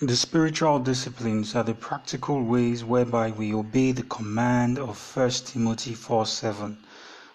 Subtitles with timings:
[0.00, 5.94] The spiritual disciplines are the practical ways whereby we obey the command of 1 Timothy
[5.94, 6.78] 4 7,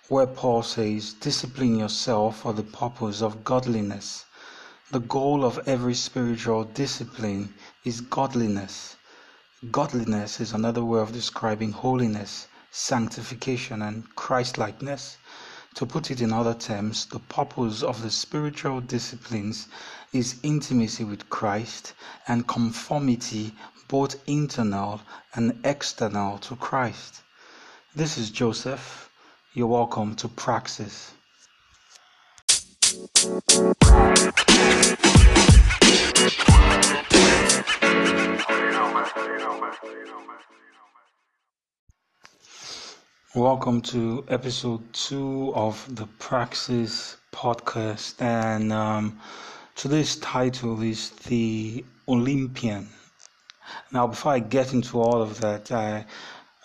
[0.10, 4.26] where Paul says, Discipline yourself for the purpose of godliness.
[4.92, 7.53] The goal of every spiritual discipline
[7.85, 8.97] is godliness.
[9.71, 15.15] Godliness is another way of describing holiness, sanctification, and Christlikeness.
[15.76, 19.68] To put it in other terms, the purpose of the spiritual disciplines
[20.12, 21.94] is intimacy with Christ
[22.27, 23.54] and conformity,
[23.88, 25.02] both internal
[25.36, 27.22] and external, to Christ.
[27.95, 29.09] This is Joseph.
[29.54, 31.12] You're welcome to Praxis.
[43.36, 49.20] Welcome to episode two of the Praxis podcast, and um,
[49.76, 52.90] today's title is The Olympian.
[53.92, 56.08] Now, before I get into all of that, I,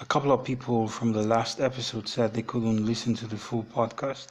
[0.01, 3.65] a couple of people from the last episode said they couldn't listen to the full
[3.65, 4.29] podcast.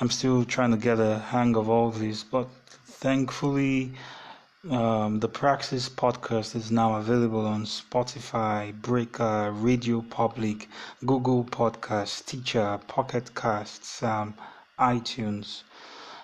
[0.00, 2.48] I'm still trying to get a hang of all this, but
[2.86, 3.92] thankfully,
[4.68, 10.68] um, the Praxis podcast is now available on Spotify, Breaker, Radio Public,
[11.06, 14.34] Google Podcasts, Stitcher, Pocket Casts, um,
[14.80, 15.62] iTunes.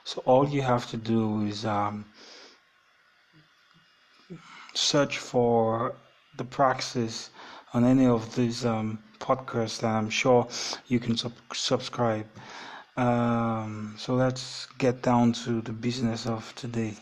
[0.03, 2.07] So all you have to do is um,
[4.75, 5.95] search for
[6.37, 7.31] the Praxis
[7.73, 10.49] on any of these um, podcasts, and I'm sure
[10.89, 12.27] you can sub- subscribe.
[12.97, 16.97] Um, so let's get down to the business of today.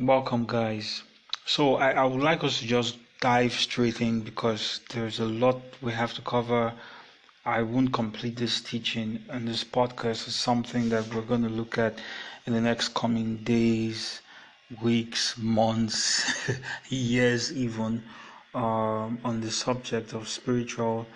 [0.00, 1.02] Welcome, guys.
[1.44, 5.60] So, I, I would like us to just dive straight in because there's a lot
[5.82, 6.72] we have to cover.
[7.44, 11.76] I won't complete this teaching, and this podcast is something that we're going to look
[11.76, 11.98] at
[12.46, 14.22] in the next coming days,
[14.80, 16.48] weeks, months,
[16.88, 18.02] years, even
[18.54, 21.06] um, on the subject of spiritual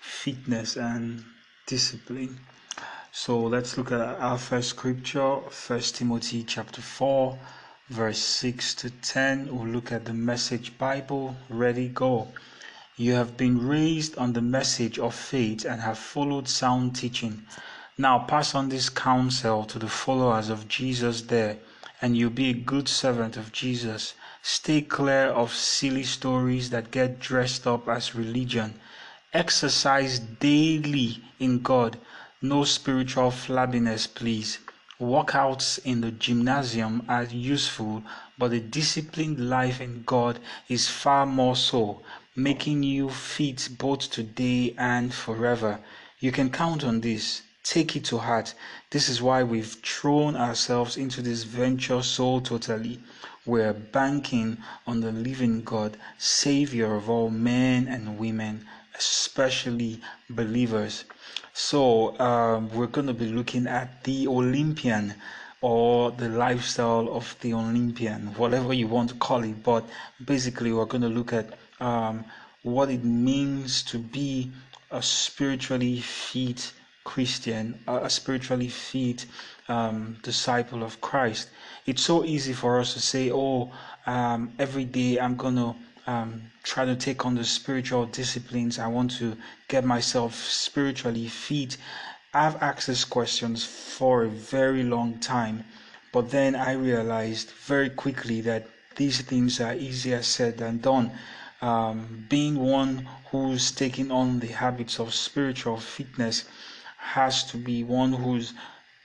[0.00, 1.24] fitness and
[1.66, 2.40] discipline.
[3.12, 7.38] So let's look at our first scripture, First Timothy chapter four
[7.90, 9.54] verse 6 to 10.
[9.54, 11.36] We'll look at the message Bible.
[11.50, 12.28] Ready, go.
[12.96, 17.42] You have been raised on the message of faith and have followed sound teaching.
[17.98, 21.58] Now pass on this counsel to the followers of Jesus there,
[22.00, 24.14] and you'll be a good servant of Jesus.
[24.42, 28.80] Stay clear of silly stories that get dressed up as religion.
[29.32, 31.98] Exercise daily in God.
[32.40, 34.58] No spiritual flabbiness, please.
[35.04, 38.02] Workouts in the gymnasium are useful,
[38.38, 42.00] but a disciplined life in God is far more so,
[42.34, 45.80] making you fit both today and forever.
[46.20, 47.42] You can count on this.
[47.62, 48.54] Take it to heart.
[48.88, 52.98] This is why we've thrown ourselves into this venture so totally.
[53.44, 54.56] We're banking
[54.86, 58.66] on the living God, Savior of all men and women,
[58.96, 60.00] especially
[60.30, 61.04] believers.
[61.56, 65.14] So um, we're going to be looking at the Olympian
[65.60, 69.62] or the lifestyle of the Olympian, whatever you want to call it.
[69.62, 69.88] But
[70.24, 72.24] basically, we're going to look at um,
[72.64, 74.50] what it means to be
[74.90, 76.72] a spiritually fit
[77.04, 79.24] Christian, a spiritually fit
[79.68, 81.50] um, disciple of Christ.
[81.86, 83.70] It's so easy for us to say, "Oh,
[84.06, 85.76] um, every day I'm going to."
[86.06, 88.78] Um, try to take on the spiritual disciplines.
[88.78, 89.36] I want to
[89.68, 91.76] get myself spiritually fit.
[92.32, 95.64] I've asked these questions for a very long time,
[96.12, 98.66] but then I realized very quickly that
[98.96, 101.10] these things are easier said than done.
[101.62, 106.44] Um, being one who's taking on the habits of spiritual fitness
[106.98, 108.52] has to be one who's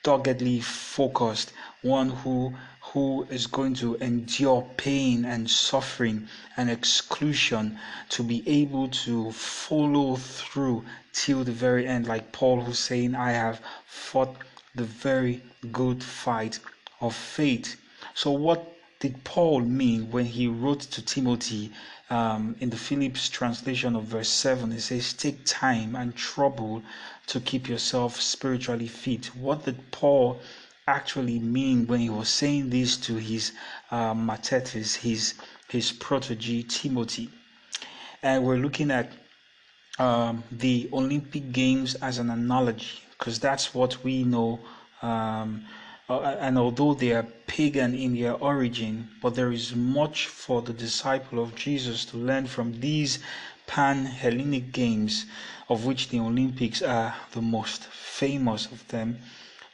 [0.04, 2.54] doggedly focused, one who
[2.94, 6.28] who is going to endure pain and suffering
[6.58, 7.78] and exclusion
[8.10, 10.84] to be able to follow through
[11.14, 14.36] till the very end, like Paul, who's saying, I have fought
[14.74, 16.60] the very good fight
[17.00, 17.80] of faith.
[18.16, 21.72] So, what did Paul mean when he wrote to Timothy
[22.10, 24.72] um, in the Phillips translation of verse 7?
[24.72, 26.82] He says, Take time and trouble
[27.28, 29.28] to keep yourself spiritually fit.
[29.36, 30.42] What did Paul
[30.90, 33.52] actually mean when he was saying this to his
[33.92, 34.14] uh,
[35.02, 35.36] his
[35.70, 37.30] his protege Timothy.
[38.24, 39.12] And we're looking at
[40.00, 44.60] um, the Olympic Games as an analogy because that's what we know.
[45.02, 45.66] Um,
[46.10, 50.74] uh, and although they are pagan in their origin, but there is much for the
[50.74, 53.20] disciple of Jesus to learn from these
[53.68, 55.28] pan Hellenic Games,
[55.70, 59.20] of which the Olympics are the most famous of them,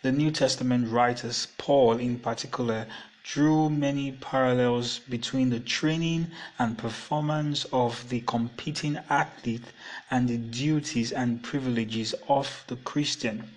[0.06, 2.86] the New Testament writers, Paul in particular,
[3.24, 6.28] drew many parallels between the training
[6.60, 9.64] and performance of the competing athlete
[10.12, 13.50] and the duties and privileges of the Christian.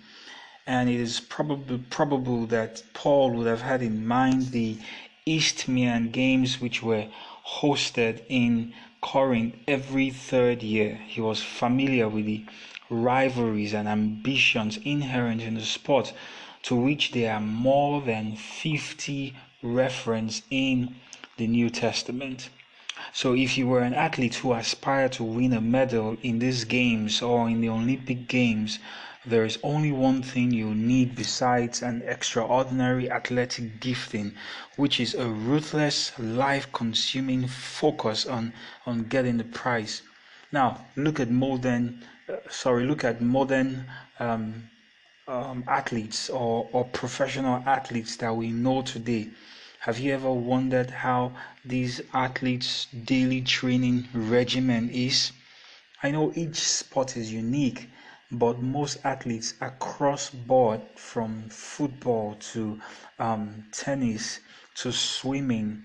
[0.65, 4.79] And it is probably probable that Paul would have had in mind the
[5.27, 7.09] Isthmian Games, which were
[7.45, 10.95] hosted in Corinth every third year.
[10.95, 12.43] He was familiar with the
[12.89, 16.13] rivalries and ambitions inherent in the sport,
[16.63, 20.95] to which there are more than 50 reference in
[21.37, 22.49] the New Testament.
[23.13, 27.21] So, if you were an athlete who aspired to win a medal in these games
[27.21, 28.79] or in the Olympic Games,
[29.25, 34.33] there is only one thing you need besides an extraordinary athletic gifting,
[34.75, 38.53] which is a ruthless, life consuming focus on,
[38.85, 40.01] on getting the prize.
[40.51, 42.05] Now, look at modern, uh,
[42.49, 43.85] sorry, look at modern
[44.19, 44.69] um,
[45.27, 49.29] um, athletes or, or professional athletes that we know today.
[49.81, 51.33] Have you ever wondered how
[51.63, 55.31] these athletes' daily training regimen is?
[56.03, 57.89] I know each sport is unique,
[58.31, 62.79] but most athletes across board, from football to
[63.19, 64.39] um, tennis
[64.75, 65.83] to swimming,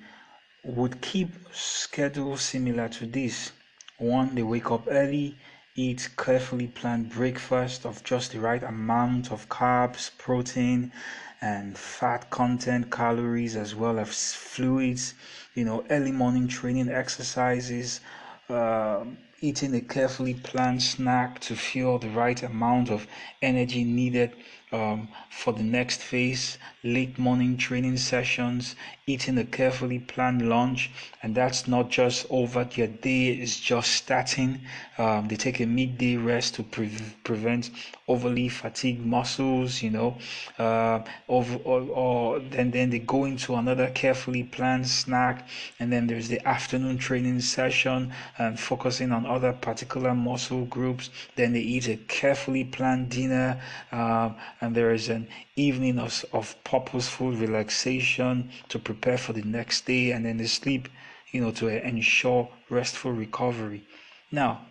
[0.64, 3.52] would keep schedules similar to this.
[3.98, 5.38] One, they wake up early,
[5.76, 10.92] eat carefully planned breakfast of just the right amount of carbs, protein,
[11.40, 15.14] and fat content, calories, as well as fluids.
[15.54, 18.00] You know, early morning training exercises,
[18.48, 19.04] uh,
[19.40, 23.06] eating a carefully planned snack to fuel the right amount of
[23.42, 24.32] energy needed
[24.72, 28.74] um, for the next phase, late morning training sessions,
[29.06, 30.90] eating a carefully planned lunch,
[31.22, 34.60] and that's not just over their day, is just starting.
[34.96, 37.70] Um, they take a midday rest to pre- prevent
[38.08, 40.16] overly fatigued muscles, you know,
[40.58, 45.48] uh, over, or, or then, then they go into another carefully planned snack,
[45.78, 51.10] and then there's the afternoon training session and focusing on other particular muscle groups.
[51.36, 53.60] Then they eat a carefully planned dinner.
[53.92, 59.86] Um, and there is an evening of, of purposeful relaxation to prepare for the next
[59.86, 60.88] day and then the sleep
[61.30, 63.86] you know to ensure restful recovery.
[64.32, 64.66] Now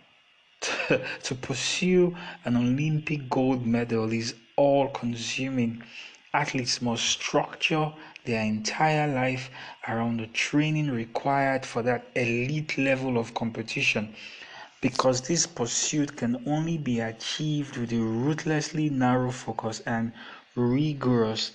[0.60, 5.82] to, to pursue an olympic gold medal is all consuming
[6.32, 7.92] athletes must structure
[8.24, 9.50] their entire life
[9.88, 14.14] around the training required for that elite level of competition
[14.80, 20.12] because this pursuit can only be achieved with a ruthlessly narrow focus and
[20.54, 21.52] rigorous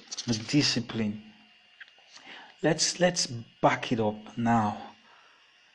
[0.48, 1.24] discipline.
[2.62, 3.28] Let's let's
[3.62, 4.78] back it up now.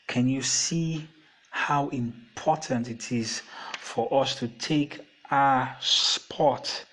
[0.06, 1.08] Can you see
[1.50, 3.42] how important it is
[3.78, 5.00] for us to take
[5.30, 6.84] our spot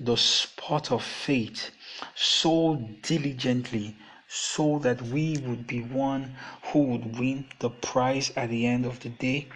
[0.00, 1.70] the spot of faith,
[2.14, 3.96] so diligently
[4.26, 6.34] so that we would be one
[6.64, 9.46] who would win the prize at the end of the day?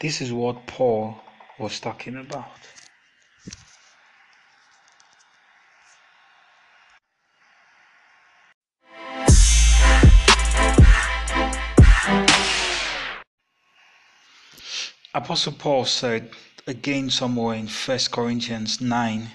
[0.00, 1.20] This is what Paul
[1.58, 2.50] was talking about.
[15.22, 16.30] Apostle Paul said
[16.66, 19.30] again somewhere in 1 Corinthians 9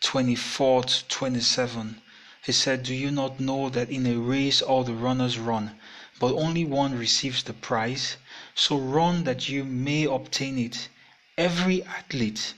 [0.00, 2.00] 24 to 27,
[2.44, 5.72] he said, Do you not know that in a race all the runners run,
[6.18, 8.16] but only one receives the prize?
[8.54, 10.88] So run that you may obtain it.
[11.38, 12.54] Every athlete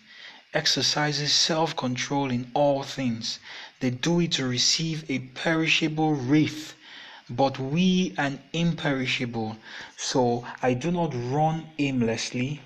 [0.54, 3.38] exercises self control in all things.
[3.80, 6.74] They do it to receive a perishable wreath,
[7.30, 9.56] but we an imperishable.
[9.96, 12.60] So I do not run aimlessly.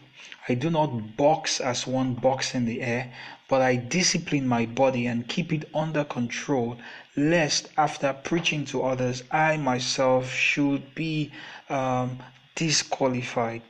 [0.48, 3.12] I do not box as one box in the air,
[3.48, 6.78] but I discipline my body and keep it under control,
[7.16, 11.32] lest after preaching to others, I myself should be
[11.68, 12.18] um,
[12.54, 13.62] disqualified.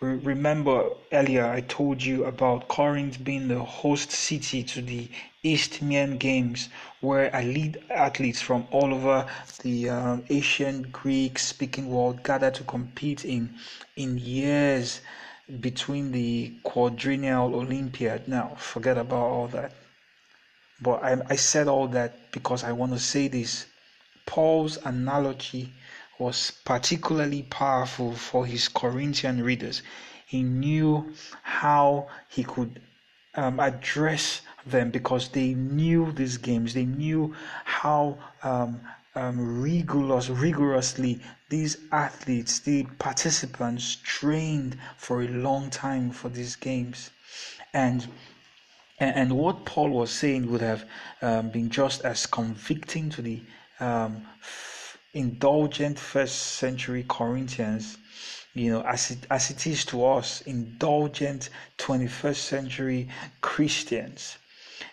[0.00, 5.08] Remember earlier I told you about Corinth being the host city to the
[5.42, 6.68] Isthmian Games,
[7.00, 9.26] where elite athletes from all over
[9.62, 13.54] the uh, Asian Greek speaking world gathered to compete in
[13.96, 15.00] in years
[15.60, 18.28] between the quadrennial Olympiad.
[18.28, 19.72] Now, forget about all that.
[20.80, 23.66] But I, I said all that because I want to say this.
[24.26, 25.72] Paul's analogy
[26.18, 29.82] was particularly powerful for his Corinthian readers.
[30.26, 32.80] He knew how he could
[33.34, 36.74] um, address them because they knew these games.
[36.74, 38.80] They knew how um,
[39.14, 47.10] um, rigorous, rigorously these athletes, the participants trained for a long time for these games,
[47.72, 48.06] and
[49.00, 50.84] and, what Paul was saying would have
[51.22, 53.40] um, been just as convicting to the
[53.78, 54.26] um,
[55.14, 57.96] indulgent first century Corinthians,
[58.54, 63.08] you know, as it, as it is to us, indulgent 21st century
[63.40, 64.38] Christians.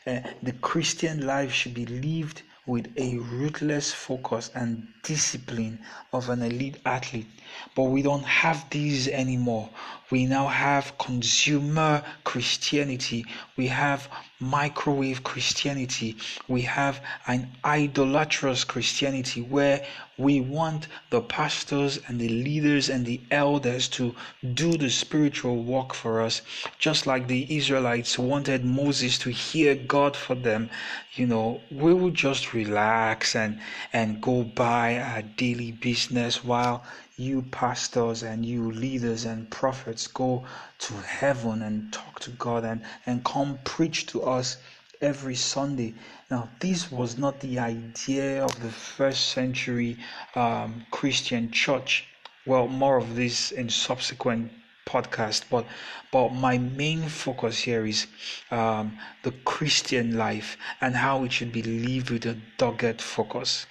[0.06, 5.80] Uh, the Christian life should be lived with a ruthless focus and discipline
[6.14, 7.28] of an elite athlete.
[7.76, 9.70] But we don't have these anymore.
[10.12, 13.26] We now have consumer Christianity.
[13.56, 16.18] We have microwave Christianity.
[16.48, 19.86] We have an idolatrous Christianity where
[20.18, 24.16] we want the pastors and the leaders and the elders to
[24.54, 26.42] do the spiritual work for us,
[26.80, 30.70] just like the Israelites wanted Moses to hear God for them.
[31.16, 33.60] You know, we will just relax and,
[33.94, 36.84] and go by our daily business while
[37.18, 40.44] you pastors and you leaders and prophets go
[40.80, 44.58] to heaven and talk to God and, and come preach to us
[45.02, 45.94] every Sunday.
[46.30, 49.98] Now, this was not the idea of the first century
[50.36, 52.06] um, Christian church.
[52.46, 54.52] Well, more of this in subsequent
[54.86, 55.66] podcast, but
[56.12, 58.08] but my main focus here is
[58.52, 63.66] um, the Christian life and how it should be lived with a dogged focus.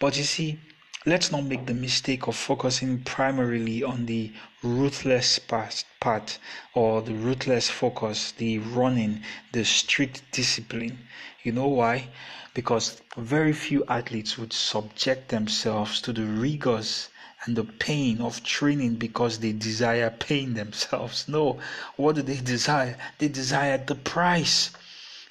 [0.00, 0.60] But you see,
[1.06, 6.38] let's not make the mistake of focusing primarily on the ruthless part, part
[6.74, 10.98] or the ruthless focus, the running, the strict discipline.
[11.42, 12.08] You know why?
[12.52, 17.08] Because very few athletes would subject themselves to the rigors
[17.44, 21.28] and the pain of training because they desire pain themselves.
[21.28, 21.60] No,
[21.96, 22.96] what do they desire?
[23.18, 24.70] They desire the price.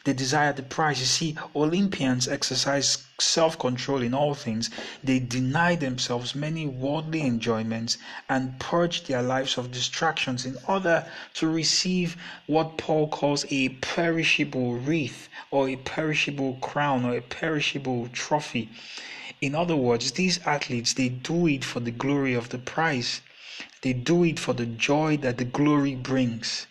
[0.08, 1.02] They desire the prize.
[1.02, 4.70] You see, Olympians exercise self control in all things.
[5.04, 7.98] They deny themselves many worldly enjoyments
[8.30, 14.76] and purge their lives of distractions in order to receive what Paul calls a perishable
[14.76, 18.70] wreath or a perishable crown or a perishable trophy.
[19.42, 23.20] In other words, these athletes they do it for the glory of the prize.
[23.82, 26.66] They do it for the joy that the glory brings.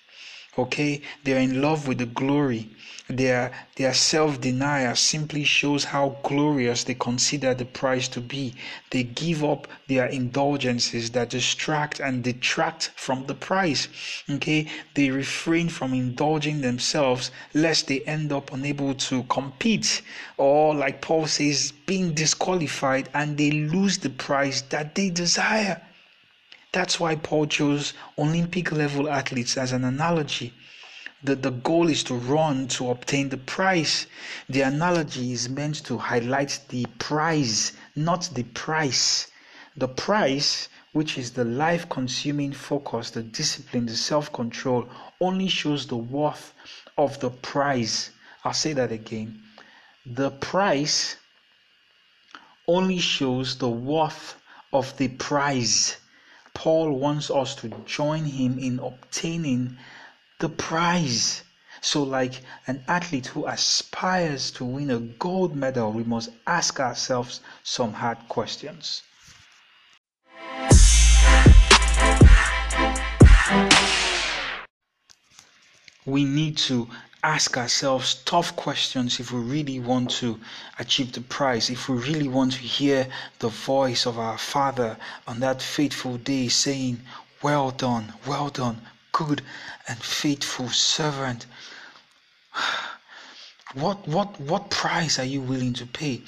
[0.58, 2.70] Okay, they're in love with the glory.
[3.08, 8.54] Their, their self denial simply shows how glorious they consider the prize to be.
[8.90, 13.88] They give up their indulgences that distract and detract from the prize.
[14.28, 20.02] Okay, they refrain from indulging themselves lest they end up unable to compete,
[20.36, 25.80] or like Paul says, being disqualified and they lose the prize that they desire.
[26.72, 30.52] That's why Paul chose Olympic level athletes as an analogy.
[31.22, 34.06] The, the goal is to run to obtain the prize.
[34.48, 39.28] The analogy is meant to highlight the prize, not the price.
[39.76, 44.88] The price, which is the life consuming focus, the discipline, the self control,
[45.20, 46.52] only shows the worth
[46.98, 48.10] of the prize.
[48.44, 49.42] I'll say that again.
[50.04, 51.16] The price
[52.68, 54.36] only shows the worth
[54.72, 55.96] of the prize.
[56.56, 59.76] Paul wants us to join him in obtaining
[60.38, 61.44] the prize.
[61.82, 67.40] So, like an athlete who aspires to win a gold medal, we must ask ourselves
[67.62, 69.02] some hard questions.
[76.06, 76.88] We need to
[77.22, 80.38] ask ourselves tough questions if we really want to
[80.78, 83.08] achieve the prize, if we really want to hear
[83.38, 84.96] the voice of our Father
[85.26, 87.00] on that fateful day saying,
[87.42, 88.82] Well done, well done,
[89.12, 89.42] good
[89.88, 91.46] and faithful servant.
[93.74, 96.22] What, what, what price are you willing to pay?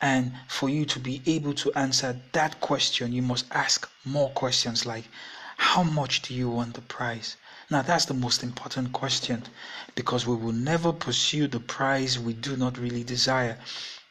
[0.00, 4.84] And for you to be able to answer that question, you must ask more questions
[4.84, 5.04] like,
[5.56, 7.36] How much do you want the prize?
[7.72, 9.44] Now, that's the most important question
[9.94, 13.56] because we will never pursue the prize we do not really desire.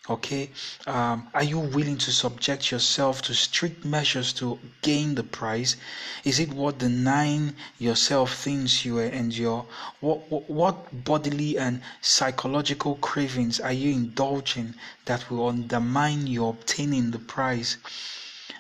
[0.09, 0.49] Okay,
[0.87, 5.75] um, are you willing to subject yourself to strict measures to gain the prize?
[6.23, 9.67] Is it what denying yourself things you endure?
[9.99, 14.73] What, what, what bodily and psychological cravings are you indulging
[15.05, 17.77] that will undermine your obtaining the prize?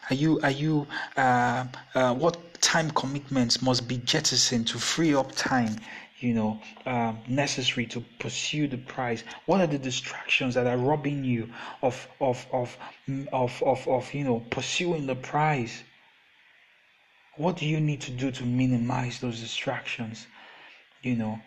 [0.09, 5.31] Are you are you uh, uh, what time commitments must be jettisoned to free up
[5.33, 5.75] time
[6.19, 11.23] you know um, necessary to pursue the prize what are the distractions that are robbing
[11.23, 11.49] you
[11.81, 12.77] of of of
[13.31, 15.83] of of, of you know pursuing the prize
[17.37, 20.27] what do you need to do to minimize those distractions
[21.01, 21.39] you know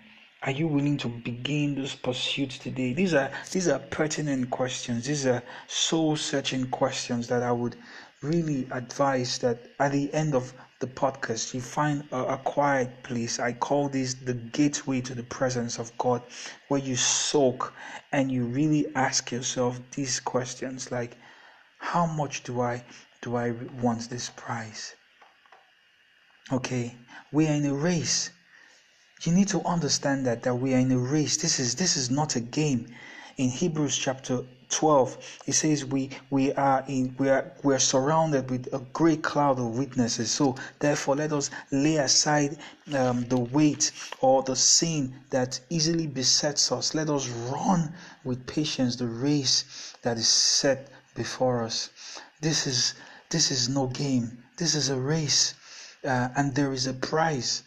[0.44, 2.92] Are you willing to begin this pursuit today?
[2.92, 5.06] These are these are pertinent questions.
[5.06, 7.76] These are soul searching questions that I would
[8.24, 13.38] really advise that at the end of the podcast you find a, a, quiet place.
[13.38, 16.22] I call this the gateway to the presence of God,
[16.68, 17.72] where you soak
[18.12, 21.16] and you really ask yourself these questions like,
[21.78, 22.84] how much do I
[23.22, 23.52] do I
[23.82, 24.94] want this prize?
[26.50, 26.96] Okay,
[27.32, 28.30] we are in a race
[29.26, 31.36] you need to understand that that we are in a race.
[31.36, 32.94] This is this is not a game.
[33.36, 38.50] In Hebrews chapter 12 he says we we are in we are we are surrounded
[38.50, 40.30] with a great cloud of witnesses.
[40.30, 42.58] So therefore let us lay aside
[42.94, 46.94] um, the weight or the sin that easily besets us.
[46.94, 47.92] Let us run
[48.24, 51.90] with patience the race that is set before us.
[52.40, 52.94] This is
[53.30, 54.44] this is no game.
[54.56, 55.54] This is a race.
[56.04, 57.62] Uh, and there is a prize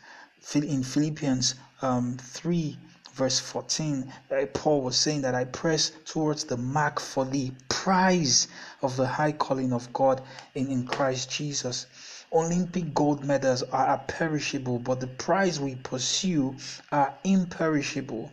[0.53, 2.77] in Philippians um, 3,
[3.17, 8.47] verse 14, uh, Paul was saying that I press towards the mark for the prize
[8.83, 10.21] of the high calling of God
[10.53, 11.87] in, in Christ Jesus.
[12.31, 16.55] Olympic gold medals are perishable, but the prize we pursue
[16.91, 18.31] are imperishable.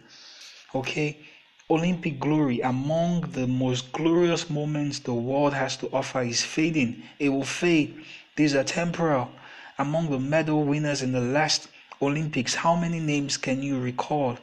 [0.74, 1.18] Okay?
[1.70, 7.02] Olympic glory, among the most glorious moments the world has to offer, is fading.
[7.18, 8.04] It will fade.
[8.36, 9.30] These are temporal.
[9.78, 11.68] Among the medal winners in the last
[12.02, 14.36] Olympics, how many names can you recall?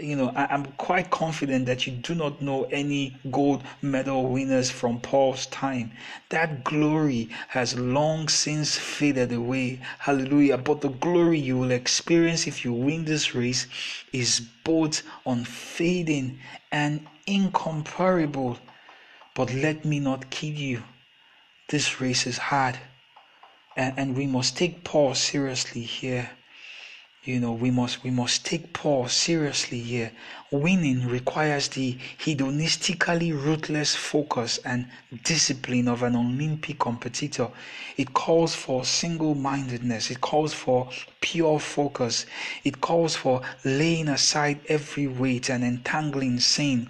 [0.00, 4.70] You know, I, am quite confident that you do not know any gold medal winners
[4.70, 5.92] from Paul's time.
[6.30, 9.80] That glory has long since faded away.
[9.98, 10.56] Hallelujah.
[10.56, 13.66] But the glory you will experience if you win this race
[14.12, 16.38] is both unfading
[16.72, 18.58] and incomparable.
[19.34, 20.82] But let me not kid you.
[21.68, 22.78] This race is hard.
[23.76, 26.30] And, and we must take Paul seriously here
[27.24, 30.10] you know we must we must take paul seriously here.
[30.50, 34.88] Winning requires the hedonistically ruthless focus and
[35.22, 37.48] discipline of an olympic competitor.
[37.98, 40.10] It calls for single-mindedness.
[40.10, 40.88] It calls for
[41.20, 42.24] pure focus.
[42.64, 46.88] It calls for laying aside every weight and entangling sin.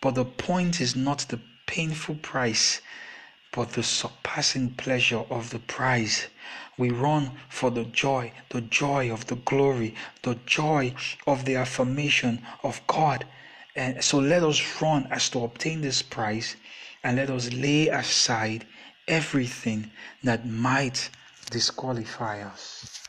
[0.00, 2.80] But the point is not the painful price
[3.52, 6.26] but the surpassing pleasure of the prize
[6.78, 10.94] we run for the joy, the joy of the glory, the joy
[11.26, 13.26] of the affirmation of God.
[13.76, 16.56] And so let us run as to obtain this prize
[17.04, 18.66] and let us lay aside
[19.06, 19.90] everything
[20.22, 21.10] that might
[21.50, 23.00] disqualify us.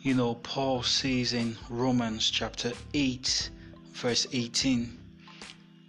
[0.00, 3.50] You know, Paul says in Romans chapter 8,
[3.92, 5.05] verse 18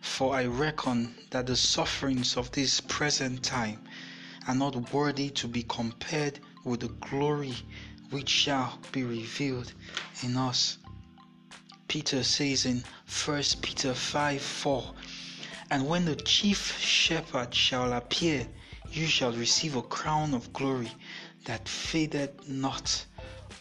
[0.07, 3.79] for I reckon that the sufferings of this present time
[4.47, 7.53] are not worthy to be compared with the glory
[8.09, 9.71] which shall be revealed
[10.23, 10.79] in us.
[11.87, 12.83] Peter says in
[13.25, 14.93] 1 Peter 5 4,
[15.69, 18.47] And when the chief shepherd shall appear,
[18.91, 20.91] you shall receive a crown of glory
[21.45, 23.05] that fadeth not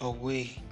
[0.01, 0.63] away.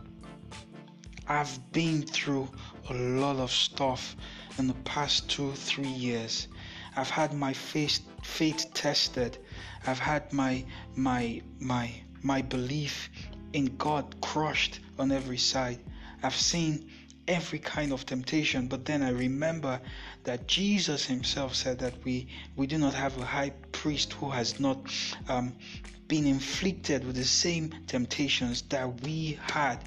[1.29, 2.49] I've been through
[2.89, 4.17] a lot of stuff
[4.59, 6.49] in the past two, three years.
[6.97, 9.39] I've had my faith, faith tested.
[9.87, 10.65] I've had my
[10.95, 11.91] my my
[12.23, 13.11] my belief
[13.53, 15.81] in God crushed on every side.
[16.23, 16.91] I've seen
[17.27, 19.81] every kind of temptation, but then I remember
[20.25, 24.61] that Jesus Himself said that we we do not have a high priest who has
[24.61, 24.79] not
[25.29, 25.55] um,
[26.07, 29.79] been inflicted with the same temptations that we had.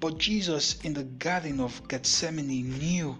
[0.00, 3.18] But Jesus in the Garden of Gethsemane knew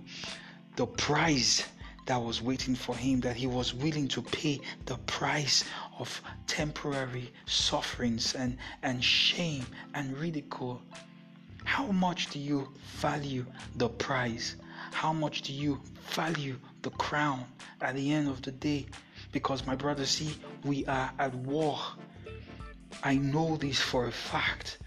[0.76, 1.66] the price
[2.06, 5.64] that was waiting for him, that he was willing to pay the price
[5.98, 10.80] of temporary sufferings and, and shame and ridicule.
[11.64, 13.44] How much do you value
[13.76, 14.56] the prize?
[14.92, 15.80] How much do you
[16.12, 17.44] value the crown
[17.80, 18.86] at the end of the day?
[19.32, 20.34] Because, my brother, see,
[20.64, 21.78] we are at war.
[23.02, 24.78] I know this for a fact.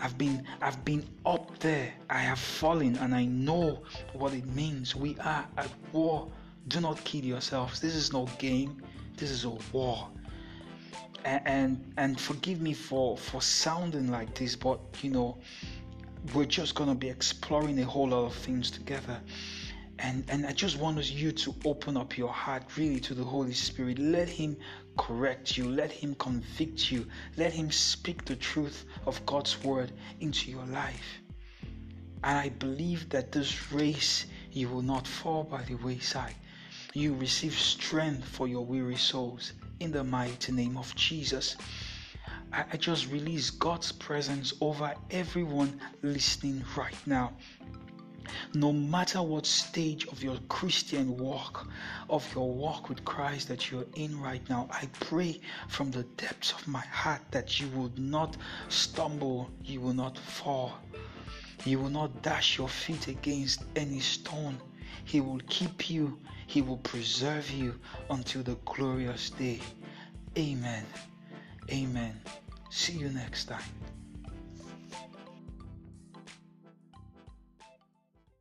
[0.00, 1.92] I've been I've been up there.
[2.10, 4.94] I have fallen and I know what it means.
[4.94, 6.28] We are at war.
[6.68, 7.80] Do not kid yourselves.
[7.80, 8.82] This is no game.
[9.16, 10.08] This is a war.
[11.24, 15.38] And and, and forgive me for for sounding like this, but you know,
[16.34, 19.20] we're just gonna be exploring a whole lot of things together
[19.98, 23.52] and and i just want you to open up your heart really to the holy
[23.52, 23.98] spirit.
[23.98, 24.56] Let him
[24.96, 25.68] correct you.
[25.68, 27.06] Let him convict you.
[27.36, 31.20] Let him speak the truth of god's word into your life.
[32.24, 36.34] And i believe that this race you will not fall by the wayside.
[36.94, 41.56] You receive strength for your weary souls in the mighty name of jesus.
[42.52, 47.32] I, just release God's presence over everyone listening right now
[48.54, 51.68] no matter what stage of your Christian walk,
[52.08, 56.52] of your walk with Christ that you're in right now, I pray from the depths
[56.52, 58.36] of my heart that you will not
[58.68, 60.72] stumble, you will not fall,
[61.64, 64.58] you will not dash your feet against any stone.
[65.04, 67.78] He will keep you, He will preserve you
[68.10, 69.60] until the glorious day.
[70.36, 70.84] Amen.
[71.70, 72.20] Amen.
[72.70, 73.93] See you next time.